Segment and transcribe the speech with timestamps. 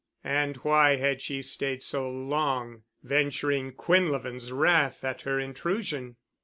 [0.23, 6.15] And why had she stayed so long, venturing Quinlevin's wrath at her intrusion?